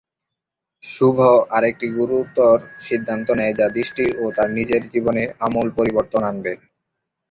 [0.83, 1.17] শুভ
[1.55, 2.57] আরেকটি গুরুতর
[2.85, 6.53] সিদ্ধান্ত নেয়, যা দৃষ্টি ও তার নিজের জীবনে আমূল পরিবর্তন আনবে।